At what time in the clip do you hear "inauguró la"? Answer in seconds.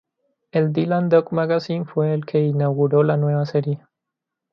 2.43-3.17